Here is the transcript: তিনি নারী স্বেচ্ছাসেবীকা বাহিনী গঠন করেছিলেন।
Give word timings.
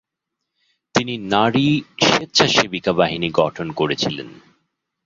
তিনি 0.95 1.13
নারী 1.27 1.67
স্বেচ্ছাসেবীকা 2.01 2.91
বাহিনী 2.93 3.29
গঠন 3.31 3.67
করেছিলেন। 3.71 4.29